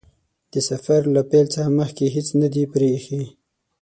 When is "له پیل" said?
1.15-1.47